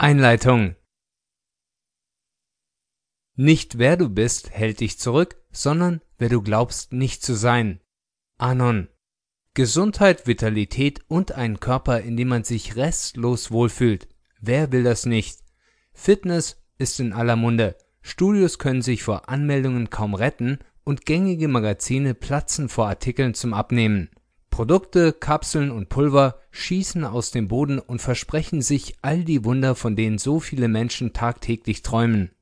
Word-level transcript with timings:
Einleitung 0.00 0.76
Nicht 3.34 3.78
wer 3.78 3.96
du 3.96 4.08
bist 4.08 4.50
hält 4.50 4.78
dich 4.78 4.96
zurück, 4.96 5.42
sondern 5.50 6.02
wer 6.18 6.28
du 6.28 6.40
glaubst 6.40 6.92
nicht 6.92 7.24
zu 7.24 7.34
sein. 7.34 7.80
Anon 8.36 8.86
Gesundheit, 9.54 10.28
Vitalität 10.28 11.00
und 11.08 11.32
ein 11.32 11.58
Körper, 11.58 12.00
in 12.02 12.16
dem 12.16 12.28
man 12.28 12.44
sich 12.44 12.76
restlos 12.76 13.50
wohlfühlt. 13.50 14.06
Wer 14.40 14.70
will 14.70 14.84
das 14.84 15.04
nicht? 15.04 15.40
Fitness 15.92 16.62
ist 16.78 17.00
in 17.00 17.12
aller 17.12 17.34
Munde. 17.34 17.76
Studios 18.00 18.60
können 18.60 18.82
sich 18.82 19.02
vor 19.02 19.28
Anmeldungen 19.28 19.90
kaum 19.90 20.14
retten 20.14 20.60
und 20.84 21.06
gängige 21.06 21.48
Magazine 21.48 22.14
platzen 22.14 22.68
vor 22.68 22.86
Artikeln 22.86 23.34
zum 23.34 23.52
Abnehmen. 23.52 24.10
Produkte, 24.58 25.12
Kapseln 25.12 25.70
und 25.70 25.88
Pulver 25.88 26.40
schießen 26.50 27.04
aus 27.04 27.30
dem 27.30 27.46
Boden 27.46 27.78
und 27.78 28.02
versprechen 28.02 28.60
sich 28.60 28.96
all 29.02 29.22
die 29.22 29.44
Wunder, 29.44 29.76
von 29.76 29.94
denen 29.94 30.18
so 30.18 30.40
viele 30.40 30.66
Menschen 30.66 31.12
tagtäglich 31.12 31.82
träumen. 31.82 32.32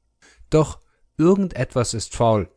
Doch 0.48 0.80
irgendetwas 1.18 1.92
ist 1.92 2.16
faul. 2.16 2.48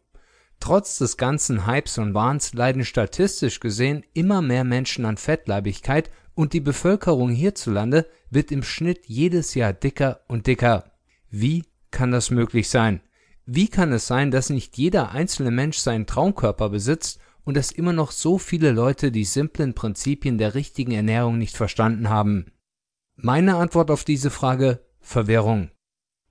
Trotz 0.62 0.98
des 0.98 1.18
ganzen 1.18 1.68
Hypes 1.68 1.98
und 1.98 2.14
Wahns 2.14 2.54
leiden 2.54 2.86
statistisch 2.86 3.60
gesehen 3.60 4.06
immer 4.14 4.42
mehr 4.42 4.64
Menschen 4.64 5.04
an 5.04 5.18
Fettleibigkeit 5.18 6.10
und 6.36 6.54
die 6.54 6.62
Bevölkerung 6.62 7.30
hierzulande 7.30 8.06
wird 8.30 8.54
im 8.54 8.64
Schnitt 8.64 9.08
jedes 9.08 9.56
Jahr 9.56 9.74
dicker 9.74 10.22
und 10.30 10.48
dicker. 10.48 10.94
Wie 11.30 11.66
kann 11.92 12.12
das 12.12 12.32
möglich 12.32 12.70
sein? 12.70 13.02
Wie 13.46 13.68
kann 13.68 13.92
es 13.92 14.08
sein, 14.08 14.32
dass 14.32 14.50
nicht 14.50 14.78
jeder 14.78 15.12
einzelne 15.12 15.52
Mensch 15.52 15.80
seinen 15.80 16.08
Traumkörper 16.08 16.70
besitzt 16.70 17.20
und 17.50 17.58
dass 17.58 17.72
immer 17.72 17.94
noch 17.94 18.12
so 18.12 18.38
viele 18.38 18.72
Leute 18.72 19.12
die 19.12 19.26
simplen 19.26 19.74
Prinzipien 19.74 20.38
der 20.38 20.54
richtigen 20.54 20.92
Ernährung 20.92 21.40
nicht 21.40 21.58
verstanden 21.58 22.08
haben? 22.08 22.52
Meine 23.16 23.56
Antwort 23.56 23.90
auf 23.90 24.04
diese 24.04 24.30
Frage 24.30 24.86
Verwirrung. 25.02 25.72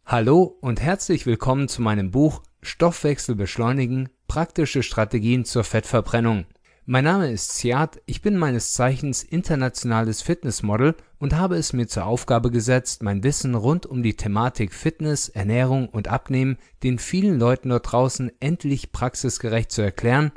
Hallo 0.07 0.45
und 0.61 0.81
herzlich 0.81 1.27
willkommen 1.27 1.67
zu 1.67 1.83
meinem 1.83 2.13
Buch 2.13 2.45
Stoffwechsel 2.63 3.35
beschleunigen, 3.35 4.11
praktische 4.29 4.85
Strategien 4.85 5.45
zur 5.45 5.65
Fettverbrennung. 5.65 6.47
Mein 6.87 7.03
Name 7.03 7.33
ist 7.33 7.57
Siad, 7.57 8.01
ich 8.07 8.23
bin 8.23 8.37
meines 8.37 8.73
Zeichens 8.75 9.25
internationales 9.25 10.23
Fitnessmodel 10.23 10.95
und 11.19 11.35
habe 11.35 11.57
es 11.57 11.73
mir 11.73 11.89
zur 11.89 12.07
Aufgabe 12.07 12.53
gesetzt, 12.53 13.03
mein 13.03 13.25
Wissen 13.25 13.57
rund 13.57 13.87
um 13.87 14.05
die 14.05 14.15
Thematik 14.15 14.73
Fitness, 14.73 15.29
Ernährung 15.29 15.89
und 15.89 16.07
Abnehmen 16.07 16.59
den 16.85 17.01
vielen 17.01 17.41
Leuten 17.41 17.71
dort 17.71 17.91
draußen 17.91 18.31
endlich 18.39 18.93
praxisgerecht 18.93 19.73
zu 19.73 19.83
erklären 19.83 20.31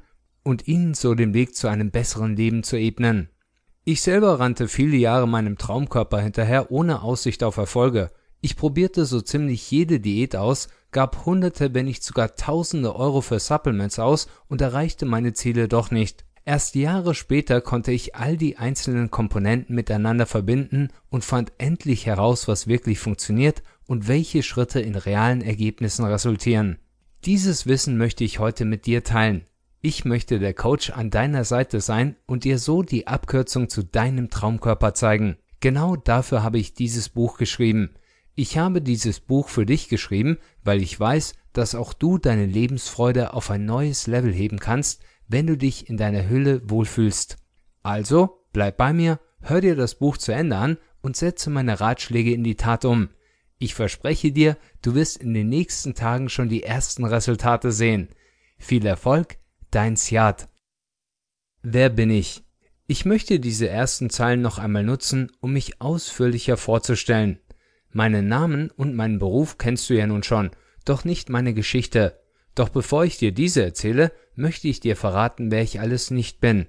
und 0.44 0.68
ihnen 0.68 0.94
so 0.94 1.16
den 1.16 1.34
Weg 1.34 1.56
zu 1.56 1.68
einem 1.68 1.92
besseren 1.92 2.36
Leben 2.36 2.64
zu 2.64 2.78
ebnen. 2.78 3.30
Ich 3.84 4.02
selber 4.02 4.40
rannte 4.40 4.68
viele 4.68 4.98
Jahre 4.98 5.28
meinem 5.28 5.58
Traumkörper 5.58 6.20
hinterher 6.20 6.72
ohne 6.72 7.02
Aussicht 7.02 7.44
auf 7.44 7.58
Erfolge. 7.58 8.12
Ich 8.40 8.56
probierte 8.56 9.06
so 9.06 9.22
ziemlich 9.22 9.70
jede 9.72 10.00
Diät 10.00 10.36
aus, 10.36 10.68
gab 10.92 11.26
hunderte, 11.26 11.74
wenn 11.74 11.86
nicht 11.86 12.04
sogar 12.04 12.36
tausende 12.36 12.96
Euro 12.96 13.22
für 13.22 13.40
Supplements 13.40 14.00
aus 14.00 14.28
und 14.48 14.62
erreichte 14.62 15.06
meine 15.06 15.34
Ziele 15.34 15.68
doch 15.68 15.92
nicht. 15.92 16.26
Erst 16.44 16.76
Jahre 16.76 17.14
später 17.14 17.62
konnte 17.62 17.92
ich 17.92 18.16
all 18.16 18.36
die 18.36 18.58
einzelnen 18.58 19.12
Komponenten 19.12 19.76
miteinander 19.76 20.26
verbinden 20.26 20.90
und 21.10 21.24
fand 21.24 21.52
endlich 21.60 22.08
heraus, 22.08 22.48
was 22.48 22.68
wirklich 22.68 23.00
funktioniert 23.00 23.62
und 23.86 24.08
welche 24.08 24.42
Schritte 24.42 24.80
in 24.80 24.96
realen 24.96 25.42
Ergebnissen 25.42 26.04
resultieren. 26.04 26.80
Dieses 27.26 27.68
Wissen 27.68 27.98
möchte 27.98 28.24
ich 28.24 28.40
heute 28.40 28.66
mit 28.66 28.88
dir 28.88 29.04
teilen. 29.04 29.46
Ich 29.84 30.06
möchte 30.06 30.38
der 30.38 30.54
Coach 30.54 30.92
an 30.92 31.10
deiner 31.10 31.44
Seite 31.44 31.82
sein 31.82 32.16
und 32.28 32.44
dir 32.44 32.60
so 32.60 32.84
die 32.84 33.08
Abkürzung 33.08 33.68
zu 33.68 33.84
deinem 33.84 34.30
Traumkörper 34.30 34.94
zeigen. 34.94 35.38
Genau 35.60 35.96
dafür 35.96 36.44
habe 36.44 36.60
ich 36.60 36.76
dieses 36.76 37.10
Buch 37.10 37.38
geschrieben. 37.38 37.96
Ich 38.36 38.60
habe 38.60 38.84
dieses 38.84 39.20
Buch 39.20 39.50
für 39.50 39.66
dich 39.66 39.90
geschrieben, 39.90 40.38
weil 40.64 40.84
ich 40.84 41.00
weiß, 41.00 41.34
dass 41.54 41.74
auch 41.74 41.94
du 41.94 42.20
deine 42.20 42.46
Lebensfreude 42.46 43.34
auf 43.34 43.50
ein 43.50 43.66
neues 43.66 44.06
Level 44.06 44.32
heben 44.32 44.60
kannst, 44.60 45.02
wenn 45.28 45.48
du 45.48 45.58
dich 45.58 45.90
in 45.90 45.98
deiner 45.98 46.30
Hülle 46.30 46.62
wohlfühlst. 46.70 47.38
Also, 47.82 48.46
bleib 48.54 48.78
bei 48.78 48.94
mir, 48.94 49.20
hör 49.42 49.62
dir 49.62 49.76
das 49.76 49.96
Buch 49.96 50.18
zu 50.18 50.32
Ende 50.32 50.58
an 50.58 50.78
und 51.02 51.18
setze 51.18 51.50
meine 51.50 51.80
Ratschläge 51.80 52.34
in 52.34 52.44
die 52.44 52.56
Tat 52.56 52.86
um. 52.86 53.10
Ich 53.58 53.74
verspreche 53.74 54.32
dir, 54.32 54.58
du 54.84 54.94
wirst 54.94 55.18
in 55.18 55.34
den 55.34 55.50
nächsten 55.50 55.96
Tagen 55.96 56.30
schon 56.30 56.50
die 56.50 56.62
ersten 56.62 57.04
Resultate 57.04 57.72
sehen. 57.72 58.10
Viel 58.60 58.86
Erfolg, 58.86 59.38
dein 59.72 59.96
Siad. 59.96 60.48
Wer 61.64 61.90
bin 61.90 62.10
ich? 62.10 62.44
Ich 62.88 63.06
möchte 63.06 63.40
diese 63.40 63.70
ersten 63.70 64.10
Zeilen 64.10 64.42
noch 64.42 64.58
einmal 64.60 64.84
nutzen, 64.84 65.32
um 65.40 65.54
mich 65.54 65.80
ausführlicher 65.80 66.58
vorzustellen. 66.58 67.40
Meinen 67.90 68.28
Namen 68.28 68.70
und 68.70 68.96
meinen 68.96 69.18
Beruf 69.18 69.58
kennst 69.58 69.90
du 69.90 69.94
ja 69.94 70.08
nun 70.08 70.24
schon, 70.24 70.52
doch 70.84 71.06
nicht 71.06 71.30
meine 71.30 71.54
Geschichte. 71.54 72.20
Doch 72.54 72.68
bevor 72.68 73.06
ich 73.06 73.18
dir 73.18 73.32
diese 73.32 73.64
erzähle, 73.64 74.12
möchte 74.36 74.68
ich 74.68 74.82
dir 74.82 74.98
verraten, 74.98 75.52
wer 75.52 75.62
ich 75.62 75.80
alles 75.80 76.12
nicht 76.12 76.42
bin. 76.42 76.68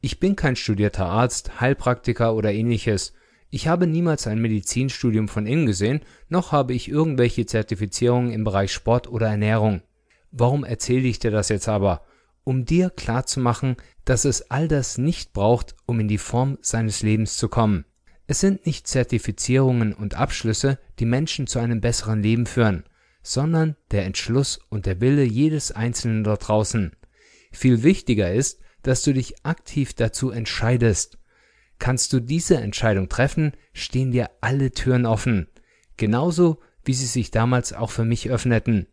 Ich 0.00 0.20
bin 0.20 0.36
kein 0.36 0.54
studierter 0.54 1.06
Arzt, 1.06 1.60
Heilpraktiker 1.60 2.34
oder 2.34 2.52
ähnliches. 2.52 3.12
Ich 3.50 3.66
habe 3.66 3.88
niemals 3.88 4.28
ein 4.28 4.40
Medizinstudium 4.40 5.26
von 5.26 5.46
innen 5.46 5.66
gesehen, 5.66 6.00
noch 6.28 6.52
habe 6.52 6.74
ich 6.74 6.88
irgendwelche 6.88 7.46
Zertifizierungen 7.46 8.32
im 8.32 8.44
Bereich 8.44 8.72
Sport 8.72 9.08
oder 9.08 9.26
Ernährung. 9.26 9.82
Warum 10.30 10.64
erzähle 10.64 11.08
ich 11.08 11.18
dir 11.18 11.32
das 11.32 11.48
jetzt 11.48 11.68
aber? 11.68 12.05
Um 12.46 12.64
dir 12.64 12.88
klarzumachen, 12.88 13.76
dass 14.04 14.24
es 14.24 14.50
all 14.50 14.68
das 14.68 14.96
nicht 14.96 15.32
braucht, 15.32 15.74
um 15.84 16.00
in 16.00 16.08
die 16.08 16.16
Form 16.16 16.56
seines 16.62 17.02
Lebens 17.02 17.36
zu 17.36 17.48
kommen. 17.48 17.84
Es 18.26 18.40
sind 18.40 18.64
nicht 18.66 18.86
Zertifizierungen 18.86 19.92
und 19.92 20.14
Abschlüsse, 20.14 20.78
die 20.98 21.06
Menschen 21.06 21.46
zu 21.46 21.58
einem 21.58 21.80
besseren 21.80 22.22
Leben 22.22 22.46
führen 22.46 22.84
sondern 23.26 23.74
der 23.90 24.04
Entschluss 24.04 24.60
und 24.68 24.86
der 24.86 25.00
Wille 25.00 25.24
jedes 25.24 25.72
Einzelnen 25.72 26.22
dort 26.22 26.46
draußen. 26.46 26.92
Viel 27.50 27.82
wichtiger 27.82 28.32
ist, 28.32 28.60
dass 28.82 29.02
du 29.02 29.12
dich 29.12 29.44
aktiv 29.44 29.94
dazu 29.94 30.30
entscheidest. 30.30 31.18
Kannst 31.80 32.12
du 32.12 32.20
diese 32.20 32.58
Entscheidung 32.58 33.08
treffen, 33.08 33.52
stehen 33.72 34.12
dir 34.12 34.30
alle 34.40 34.70
Türen 34.70 35.06
offen, 35.06 35.48
genauso 35.96 36.60
wie 36.84 36.94
sie 36.94 37.06
sich 37.06 37.32
damals 37.32 37.72
auch 37.72 37.90
für 37.90 38.04
mich 38.04 38.30
öffneten. 38.30 38.86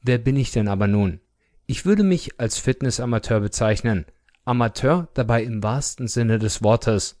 Wer 0.00 0.16
bin 0.16 0.36
ich 0.36 0.52
denn 0.52 0.68
aber 0.68 0.86
nun? 0.86 1.20
Ich 1.68 1.84
würde 1.84 2.04
mich 2.04 2.38
als 2.38 2.58
Fitnessamateur 2.58 3.40
bezeichnen. 3.40 4.06
Amateur 4.44 5.08
dabei 5.14 5.42
im 5.42 5.64
wahrsten 5.64 6.06
Sinne 6.06 6.38
des 6.38 6.62
Wortes. 6.62 7.20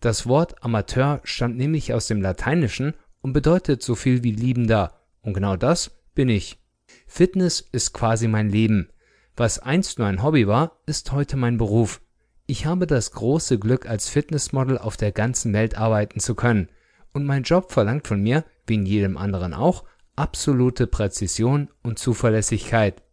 Das 0.00 0.26
Wort 0.26 0.64
Amateur 0.64 1.20
stammt 1.22 1.56
nämlich 1.56 1.94
aus 1.94 2.08
dem 2.08 2.20
Lateinischen 2.20 2.94
und 3.22 3.32
bedeutet 3.32 3.84
so 3.84 3.94
viel 3.94 4.24
wie 4.24 4.32
Liebender 4.32 5.00
und 5.22 5.32
genau 5.32 5.54
das 5.56 5.92
bin 6.16 6.28
ich. 6.28 6.58
Fitness 7.06 7.60
ist 7.60 7.92
quasi 7.92 8.26
mein 8.26 8.50
Leben. 8.50 8.88
Was 9.36 9.60
einst 9.60 10.00
nur 10.00 10.08
ein 10.08 10.24
Hobby 10.24 10.48
war, 10.48 10.72
ist 10.86 11.12
heute 11.12 11.36
mein 11.36 11.56
Beruf. 11.56 12.00
Ich 12.46 12.66
habe 12.66 12.88
das 12.88 13.12
große 13.12 13.60
Glück, 13.60 13.88
als 13.88 14.08
Fitnessmodel 14.08 14.76
auf 14.76 14.96
der 14.96 15.12
ganzen 15.12 15.52
Welt 15.52 15.78
arbeiten 15.78 16.18
zu 16.18 16.34
können. 16.34 16.68
Und 17.12 17.24
mein 17.24 17.44
Job 17.44 17.70
verlangt 17.70 18.08
von 18.08 18.20
mir, 18.20 18.44
wie 18.66 18.74
in 18.74 18.86
jedem 18.86 19.16
anderen 19.16 19.54
auch, 19.54 19.84
absolute 20.16 20.88
Präzision 20.88 21.70
und 21.82 22.00
Zuverlässigkeit. 22.00 23.03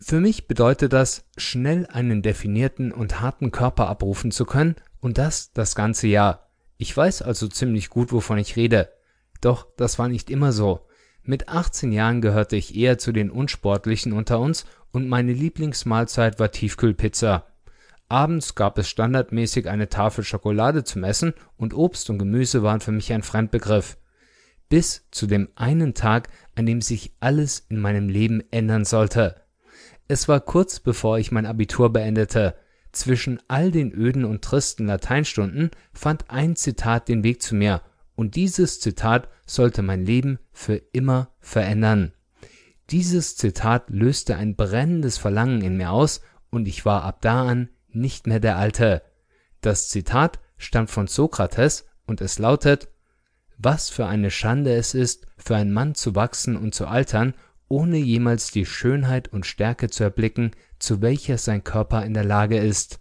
Für 0.00 0.20
mich 0.20 0.46
bedeutet 0.46 0.92
das, 0.92 1.24
schnell 1.36 1.86
einen 1.86 2.22
definierten 2.22 2.92
und 2.92 3.20
harten 3.20 3.50
Körper 3.50 3.88
abrufen 3.88 4.30
zu 4.30 4.44
können 4.44 4.76
und 5.00 5.18
das 5.18 5.52
das 5.52 5.74
ganze 5.74 6.06
Jahr. 6.06 6.48
Ich 6.76 6.96
weiß 6.96 7.22
also 7.22 7.48
ziemlich 7.48 7.90
gut, 7.90 8.12
wovon 8.12 8.38
ich 8.38 8.54
rede. 8.54 8.92
Doch 9.40 9.66
das 9.76 9.98
war 9.98 10.08
nicht 10.08 10.30
immer 10.30 10.52
so. 10.52 10.86
Mit 11.24 11.48
18 11.48 11.90
Jahren 11.90 12.20
gehörte 12.20 12.54
ich 12.54 12.76
eher 12.76 12.98
zu 12.98 13.10
den 13.10 13.28
Unsportlichen 13.28 14.12
unter 14.12 14.38
uns 14.38 14.66
und 14.92 15.08
meine 15.08 15.32
Lieblingsmahlzeit 15.32 16.38
war 16.38 16.52
Tiefkühlpizza. 16.52 17.46
Abends 18.08 18.54
gab 18.54 18.78
es 18.78 18.88
standardmäßig 18.88 19.68
eine 19.68 19.88
Tafel 19.88 20.22
Schokolade 20.24 20.84
zum 20.84 21.02
Essen 21.02 21.34
und 21.56 21.74
Obst 21.74 22.08
und 22.08 22.18
Gemüse 22.18 22.62
waren 22.62 22.80
für 22.80 22.92
mich 22.92 23.12
ein 23.12 23.24
Fremdbegriff. 23.24 23.98
Bis 24.68 25.06
zu 25.10 25.26
dem 25.26 25.48
einen 25.56 25.94
Tag, 25.94 26.28
an 26.54 26.66
dem 26.66 26.82
sich 26.82 27.12
alles 27.18 27.66
in 27.68 27.80
meinem 27.80 28.08
Leben 28.08 28.44
ändern 28.50 28.84
sollte. 28.84 29.47
Es 30.08 30.26
war 30.26 30.40
kurz 30.40 30.80
bevor 30.80 31.18
ich 31.18 31.30
mein 31.30 31.44
Abitur 31.44 31.92
beendete. 31.92 32.54
Zwischen 32.92 33.40
all 33.46 33.70
den 33.70 33.92
öden 33.92 34.24
und 34.24 34.42
tristen 34.42 34.86
Lateinstunden 34.86 35.70
fand 35.92 36.30
ein 36.30 36.56
Zitat 36.56 37.08
den 37.08 37.22
Weg 37.22 37.42
zu 37.42 37.54
mir 37.54 37.82
und 38.14 38.34
dieses 38.34 38.80
Zitat 38.80 39.28
sollte 39.46 39.82
mein 39.82 40.04
Leben 40.04 40.38
für 40.50 40.76
immer 40.92 41.30
verändern. 41.40 42.12
Dieses 42.90 43.36
Zitat 43.36 43.90
löste 43.90 44.36
ein 44.36 44.56
brennendes 44.56 45.18
Verlangen 45.18 45.60
in 45.60 45.76
mir 45.76 45.90
aus 45.90 46.22
und 46.50 46.66
ich 46.66 46.86
war 46.86 47.04
ab 47.04 47.20
da 47.20 47.46
an 47.46 47.68
nicht 47.90 48.26
mehr 48.26 48.40
der 48.40 48.56
Alte. 48.56 49.02
Das 49.60 49.90
Zitat 49.90 50.40
stammt 50.56 50.90
von 50.90 51.06
Sokrates 51.06 51.86
und 52.06 52.22
es 52.22 52.38
lautet 52.38 52.88
Was 53.58 53.90
für 53.90 54.06
eine 54.06 54.30
Schande 54.30 54.74
es 54.74 54.94
ist, 54.94 55.26
für 55.36 55.56
einen 55.56 55.72
Mann 55.72 55.94
zu 55.94 56.14
wachsen 56.14 56.56
und 56.56 56.74
zu 56.74 56.86
altern, 56.86 57.34
ohne 57.68 57.98
jemals 57.98 58.50
die 58.50 58.66
Schönheit 58.66 59.32
und 59.32 59.46
Stärke 59.46 59.90
zu 59.90 60.02
erblicken, 60.02 60.52
zu 60.78 61.02
welcher 61.02 61.38
sein 61.38 61.64
Körper 61.64 62.04
in 62.04 62.14
der 62.14 62.24
Lage 62.24 62.58
ist. 62.58 62.96